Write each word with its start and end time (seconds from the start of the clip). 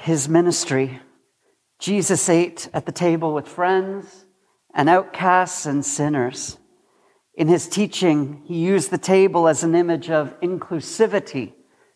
his 0.00 0.28
ministry, 0.28 1.00
Jesus 1.78 2.28
ate 2.28 2.68
at 2.72 2.86
the 2.86 2.92
table 2.92 3.34
with 3.34 3.48
friends 3.48 4.24
and 4.74 4.88
outcasts 4.88 5.66
and 5.66 5.84
sinners. 5.84 6.58
In 7.34 7.48
his 7.48 7.68
teaching, 7.68 8.42
he 8.44 8.56
used 8.56 8.90
the 8.90 8.98
table 8.98 9.48
as 9.48 9.64
an 9.64 9.74
image 9.74 10.10
of 10.10 10.38
inclusivity 10.40 11.52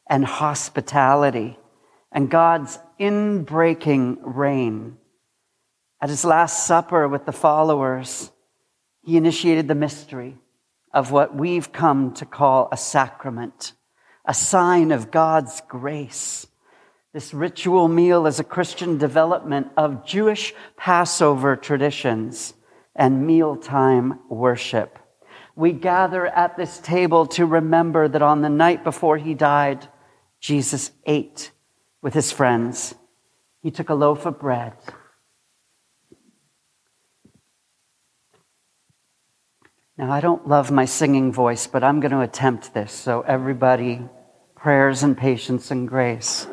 and 0.08 0.24
hospitality 0.24 1.58
and 2.10 2.30
God's 2.30 2.78
inbreaking 2.98 4.18
reign. 4.22 4.96
At 6.00 6.08
his 6.08 6.24
Last 6.24 6.66
Supper 6.66 7.06
with 7.06 7.26
the 7.26 7.32
followers, 7.32 8.30
he 9.02 9.16
initiated 9.16 9.68
the 9.68 9.74
mystery 9.74 10.36
of 10.92 11.10
what 11.10 11.34
we've 11.34 11.72
come 11.72 12.12
to 12.14 12.24
call 12.24 12.68
a 12.72 12.76
sacrament, 12.76 13.72
a 14.24 14.34
sign 14.34 14.90
of 14.90 15.10
God's 15.10 15.62
grace. 15.68 16.46
This 17.16 17.32
ritual 17.32 17.88
meal 17.88 18.26
is 18.26 18.40
a 18.40 18.44
Christian 18.44 18.98
development 18.98 19.68
of 19.74 20.04
Jewish 20.04 20.52
Passover 20.76 21.56
traditions 21.56 22.52
and 22.94 23.26
mealtime 23.26 24.20
worship. 24.28 24.98
We 25.54 25.72
gather 25.72 26.26
at 26.26 26.58
this 26.58 26.78
table 26.78 27.24
to 27.28 27.46
remember 27.46 28.06
that 28.06 28.20
on 28.20 28.42
the 28.42 28.50
night 28.50 28.84
before 28.84 29.16
he 29.16 29.32
died, 29.32 29.88
Jesus 30.40 30.90
ate 31.06 31.52
with 32.02 32.12
his 32.12 32.32
friends. 32.32 32.94
He 33.62 33.70
took 33.70 33.88
a 33.88 33.94
loaf 33.94 34.26
of 34.26 34.38
bread 34.38 34.74
Now, 39.96 40.12
I 40.12 40.20
don't 40.20 40.46
love 40.46 40.70
my 40.70 40.84
singing 40.84 41.32
voice, 41.32 41.66
but 41.66 41.82
I'm 41.82 42.00
going 42.00 42.12
to 42.12 42.20
attempt 42.20 42.74
this. 42.74 42.92
So, 42.92 43.22
everybody, 43.22 44.02
prayers 44.54 45.02
and 45.02 45.16
patience 45.16 45.70
and 45.70 45.88
grace. 45.88 46.46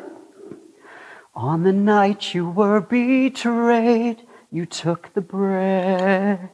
On 1.36 1.64
the 1.64 1.72
night 1.72 2.32
you 2.32 2.48
were 2.48 2.80
betrayed, 2.80 4.22
you 4.52 4.66
took 4.66 5.12
the 5.14 5.20
bread. 5.20 6.50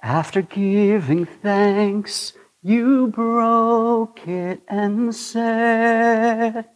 After 0.00 0.40
giving 0.40 1.26
thanks, 1.26 2.32
you 2.62 3.08
broke 3.08 4.28
it 4.28 4.62
and 4.68 5.12
said, 5.12 6.66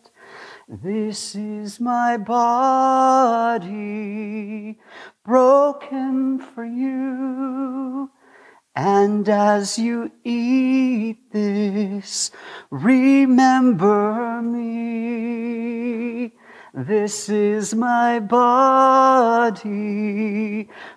This 0.69 1.37
is 1.37 1.79
my 1.79 2.17
body 2.17 3.59
broken 5.25 6.41
for 6.41 6.65
you. 6.65 8.11
And 8.75 9.29
as 9.29 9.79
you 9.79 10.11
eat 10.25 11.31
this, 11.31 12.33
remember 12.71 14.43
me. 14.43 14.88
This 16.75 17.29
is 17.29 17.75
my 17.75 18.21
body 18.21 19.59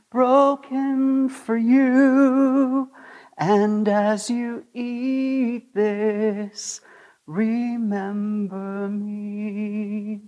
broken 0.09 1.29
for 1.29 1.55
you. 1.55 2.89
And 3.37 3.87
as 3.87 4.29
you 4.29 4.65
eat 4.73 5.73
this, 5.73 6.81
remember 7.25 8.89
me. 8.89 10.21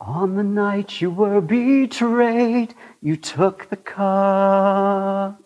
On 0.00 0.34
the 0.36 0.42
night 0.42 1.00
you 1.00 1.10
were 1.10 1.40
betrayed, 1.40 2.74
you 3.00 3.16
took 3.16 3.70
the 3.70 3.76
cup. 3.76 5.40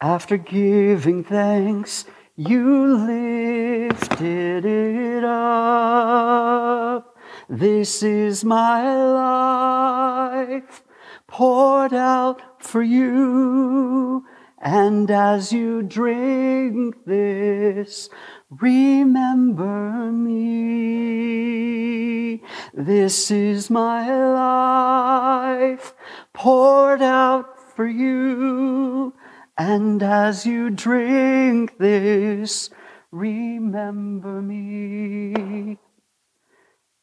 After 0.00 0.36
giving 0.36 1.22
thanks, 1.22 2.04
you 2.38 2.94
lifted 2.94 4.64
it 4.64 5.24
up. 5.24 7.16
This 7.48 8.04
is 8.04 8.44
my 8.44 8.94
life 8.94 10.84
poured 11.26 11.92
out 11.92 12.62
for 12.62 12.80
you. 12.80 14.24
And 14.60 15.10
as 15.10 15.52
you 15.52 15.82
drink 15.82 17.04
this, 17.04 18.08
remember 18.50 20.12
me. 20.12 21.48
This 22.72 23.32
is 23.32 23.68
my 23.68 24.14
life 24.14 25.92
poured 26.32 27.02
out 27.02 27.58
for 27.74 27.88
you. 27.88 28.77
And 29.58 30.00
as 30.04 30.46
you 30.46 30.70
drink 30.70 31.78
this, 31.78 32.70
remember 33.10 34.40
me. 34.40 35.78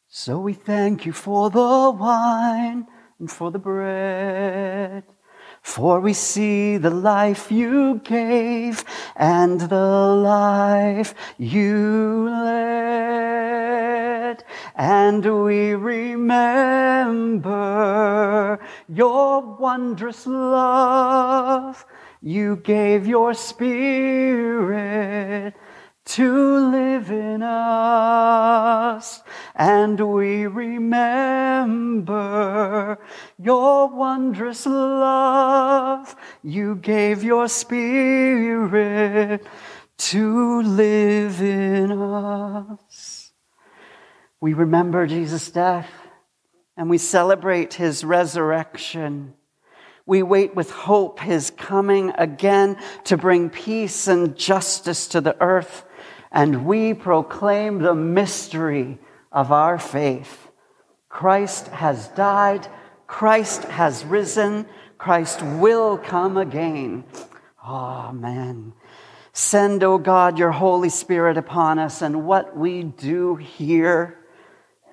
So 0.08 0.38
we 0.38 0.54
thank 0.54 1.04
you 1.04 1.12
for 1.12 1.50
the 1.50 1.90
wine 1.90 2.86
and 3.18 3.30
for 3.30 3.50
the 3.50 3.58
bread. 3.58 5.04
For 5.60 6.00
we 6.00 6.14
see 6.14 6.78
the 6.78 6.88
life 6.88 7.52
you 7.52 8.00
gave 8.02 8.82
and 9.16 9.60
the 9.60 9.76
life 9.76 11.14
you 11.36 12.30
led. 12.30 13.36
And 14.76 15.44
we 15.44 15.74
remember 15.74 17.36
your 18.88 19.42
wondrous 19.42 20.26
love. 20.26 21.84
You 22.22 22.56
gave 22.56 23.06
your 23.06 23.34
spirit 23.34 24.74
to 26.06 26.70
live 26.70 27.10
in 27.10 27.42
us. 27.42 29.22
And 29.54 30.00
we 30.00 30.46
remember 30.46 30.96
your 33.38 33.88
wondrous 33.88 34.64
love. 34.66 36.14
You 36.42 36.76
gave 36.76 37.24
your 37.24 37.48
spirit 37.48 39.44
to 39.98 40.62
live 40.62 41.42
in 41.42 41.90
us. 41.92 43.32
We 44.40 44.52
remember 44.54 45.06
Jesus' 45.06 45.50
death 45.50 45.90
and 46.76 46.88
we 46.90 46.98
celebrate 46.98 47.74
his 47.74 48.04
resurrection. 48.04 49.34
We 50.06 50.22
wait 50.22 50.54
with 50.54 50.70
hope 50.70 51.20
his 51.20 51.50
coming 51.50 52.12
again 52.16 52.78
to 53.04 53.16
bring 53.16 53.50
peace 53.50 54.06
and 54.06 54.36
justice 54.36 55.08
to 55.08 55.20
the 55.20 55.36
earth 55.42 55.84
and 56.36 56.66
we 56.66 56.92
proclaim 56.92 57.78
the 57.78 57.94
mystery 57.94 58.98
of 59.32 59.52
our 59.52 59.78
faith. 59.78 60.48
Christ 61.08 61.68
has 61.68 62.08
died, 62.08 62.68
Christ 63.06 63.64
has 63.64 64.04
risen, 64.04 64.66
Christ 64.98 65.40
will 65.42 65.96
come 65.96 66.36
again. 66.36 67.04
Amen. 67.64 68.74
Send, 69.32 69.82
O 69.82 69.94
oh 69.94 69.98
God, 69.98 70.38
your 70.38 70.50
Holy 70.50 70.90
Spirit 70.90 71.38
upon 71.38 71.78
us 71.78 72.02
and 72.02 72.26
what 72.26 72.54
we 72.54 72.82
do 72.82 73.36
here, 73.36 74.18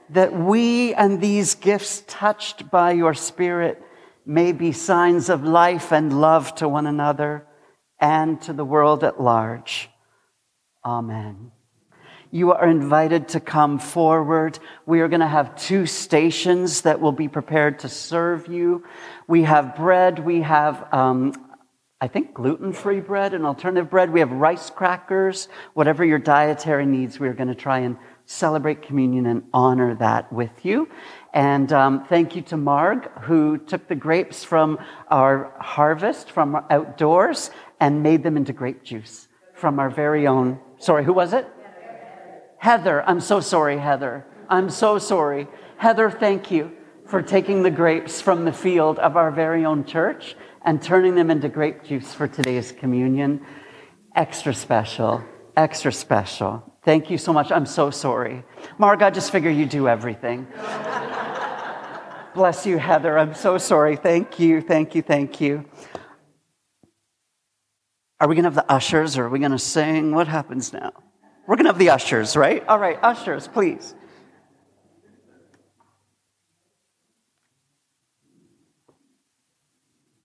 that 0.10 0.33
we 0.33 0.94
and 0.94 1.19
these 1.19 1.56
gifts 1.56 2.04
touched 2.07 2.71
by 2.71 2.92
your 2.92 3.13
Spirit 3.13 3.83
may 4.25 4.51
be 4.51 4.71
signs 4.71 5.29
of 5.29 5.43
life 5.43 5.91
and 5.91 6.19
love 6.21 6.55
to 6.55 6.69
one 6.69 6.87
another 6.87 7.45
and 7.99 8.41
to 8.41 8.53
the 8.53 8.65
world 8.65 9.03
at 9.03 9.21
large. 9.21 9.89
Amen. 10.85 11.51
You 12.31 12.51
are 12.51 12.67
invited 12.67 13.29
to 13.29 13.39
come 13.39 13.77
forward. 13.77 14.57
We 14.87 15.01
are 15.01 15.07
going 15.07 15.19
to 15.19 15.27
have 15.27 15.55
two 15.55 15.85
stations 15.85 16.81
that 16.81 16.99
will 16.99 17.11
be 17.11 17.27
prepared 17.27 17.79
to 17.79 17.89
serve 17.89 18.47
you. 18.47 18.83
We 19.27 19.43
have 19.43 19.75
bread. 19.75 20.17
We 20.17 20.41
have, 20.41 20.91
um, 20.91 21.33
I 22.01 22.07
think, 22.07 22.33
gluten 22.33 22.73
free 22.73 23.01
bread 23.01 23.35
and 23.35 23.45
alternative 23.45 23.91
bread. 23.91 24.09
We 24.09 24.19
have 24.21 24.31
rice 24.31 24.71
crackers. 24.71 25.47
Whatever 25.75 26.03
your 26.03 26.17
dietary 26.17 26.87
needs, 26.87 27.19
we 27.19 27.27
are 27.27 27.33
going 27.33 27.49
to 27.49 27.55
try 27.55 27.79
and 27.79 27.97
celebrate 28.25 28.81
communion 28.81 29.25
and 29.25 29.43
honor 29.53 29.95
that 29.95 30.31
with 30.31 30.65
you. 30.65 30.89
And 31.33 31.71
um, 31.73 32.05
thank 32.05 32.35
you 32.35 32.41
to 32.43 32.57
Marg, 32.57 33.09
who 33.21 33.57
took 33.57 33.87
the 33.87 33.95
grapes 33.95 34.43
from 34.43 34.79
our 35.09 35.55
harvest, 35.59 36.31
from 36.31 36.63
outdoors, 36.69 37.51
and 37.79 38.03
made 38.03 38.23
them 38.23 38.37
into 38.37 38.53
grape 38.53 38.83
juice 38.83 39.27
from 39.55 39.79
our 39.79 39.89
very 39.89 40.27
own 40.27 40.59
Sorry, 40.83 41.05
who 41.05 41.13
was 41.13 41.31
it? 41.31 41.47
Heather. 42.57 43.07
I'm 43.07 43.21
so 43.21 43.39
sorry, 43.39 43.77
Heather. 43.77 44.25
I'm 44.49 44.69
so 44.69 44.99
sorry. 44.99 45.47
Heather, 45.77 46.11
thank 46.11 46.51
you 46.51 46.73
for 47.07 47.21
taking 47.21 47.63
the 47.63 47.71
grapes 47.71 48.19
from 48.19 48.43
the 48.43 48.51
field 48.51 48.99
of 48.99 49.15
our 49.15 49.31
very 49.31 49.63
own 49.63 49.85
church 49.85 50.35
and 50.61 50.81
turning 50.81 51.15
them 51.15 51.31
into 51.31 51.47
grape 51.47 51.85
juice 51.85 52.13
for 52.13 52.27
today's 52.27 52.73
communion. 52.73 53.45
Extra 54.13 54.53
special, 54.53 55.23
extra 55.55 55.93
special. 55.93 56.72
Thank 56.83 57.09
you 57.09 57.18
so 57.18 57.31
much. 57.31 57.51
I'm 57.51 57.65
so 57.65 57.89
sorry. 57.89 58.44
Marg, 58.77 59.01
I 59.01 59.09
just 59.09 59.31
figure 59.31 59.50
you 59.50 59.65
do 59.65 59.88
everything. 59.88 60.47
Bless 62.35 62.65
you, 62.65 62.77
Heather. 62.77 63.18
I'm 63.18 63.33
so 63.35 63.57
sorry. 63.57 63.95
Thank 63.95 64.39
you, 64.39 64.59
thank 64.59 64.95
you, 64.95 65.01
thank 65.01 65.39
you. 65.39 65.65
Are 68.19 68.27
we 68.27 68.35
going 68.35 68.44
to 68.44 68.50
have 68.50 68.56
the 68.56 68.71
ushers 68.71 69.18
or 69.18 69.25
are 69.25 69.30
we 69.30 69.39
going 69.39 69.51
to 69.51 69.59
sing? 69.59 70.13
What 70.13 70.27
happens 70.27 70.74
now? 70.74 70.91
We're 71.45 71.56
going 71.56 71.65
to 71.65 71.71
have 71.71 71.80
the 71.80 71.89
ushers, 71.89 72.35
right? 72.35 72.65
All 72.68 72.80
right, 72.80 72.97
ushers, 73.03 73.47
please. 73.47 73.95